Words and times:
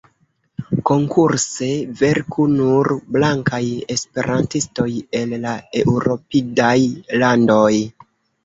Konkurse 0.89 1.67
verku 1.99 2.47
nur 2.53 2.89
blankaj 3.17 3.61
esperantistoj 3.97 4.89
el 5.21 5.37
la 5.45 5.55
eŭropidaj 5.85 6.77
landoj. 7.25 7.73